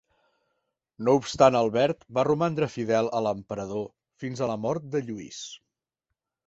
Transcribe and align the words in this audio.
No 1.07 1.13
obstant 1.19 1.57
Albert 1.59 2.07
va 2.19 2.25
romandre 2.29 2.71
fidel 2.79 3.13
a 3.19 3.23
l'emperador 3.27 3.87
fins 4.25 4.41
a 4.47 4.53
la 4.55 4.59
mort 4.67 4.91
de 4.97 5.05
Lluís. 5.11 5.49